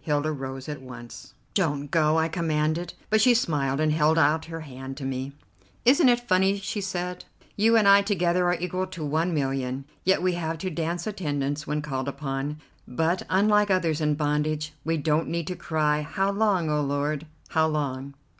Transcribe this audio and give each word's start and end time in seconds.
Hilda 0.00 0.32
rose 0.32 0.68
at 0.68 0.82
once. 0.82 1.32
"Don't 1.54 1.92
go," 1.92 2.18
I 2.18 2.26
commanded; 2.26 2.94
but 3.08 3.20
she 3.20 3.34
smiled, 3.34 3.78
and 3.78 3.92
held 3.92 4.18
out 4.18 4.46
her 4.46 4.62
hand 4.62 4.96
to 4.96 5.04
me. 5.04 5.30
"Isn't 5.84 6.08
it 6.08 6.26
funny," 6.26 6.58
she 6.58 6.80
said; 6.80 7.24
"you 7.54 7.76
and 7.76 7.86
I 7.86 8.02
together 8.02 8.46
are 8.48 8.56
equal 8.58 8.88
to 8.88 9.04
one 9.04 9.32
millionaire, 9.32 9.84
yet 10.02 10.22
we 10.22 10.32
have 10.32 10.58
to 10.58 10.70
dance 10.70 11.06
attendance 11.06 11.68
when 11.68 11.82
called 11.82 12.08
upon, 12.08 12.60
but, 12.88 13.22
unlike 13.30 13.70
others 13.70 14.00
in 14.00 14.16
bondage, 14.16 14.72
we 14.84 14.96
don't 14.96 15.28
need 15.28 15.46
to 15.46 15.54
cry, 15.54 16.00
'How 16.02 16.32
long, 16.32 16.68
O 16.68 16.80
Lord! 16.82 17.24
how 17.50 17.68
long? 17.68 18.14